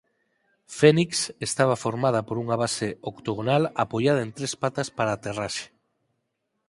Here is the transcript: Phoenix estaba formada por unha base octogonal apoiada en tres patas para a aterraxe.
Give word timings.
Phoenix 0.77 1.11
estaba 1.47 1.75
formada 1.85 2.19
por 2.27 2.37
unha 2.43 2.59
base 2.63 2.87
octogonal 3.11 3.63
apoiada 3.85 4.21
en 4.25 4.31
tres 4.37 4.53
patas 4.63 4.87
para 4.97 5.09
a 5.11 5.17
aterraxe. 5.21 5.65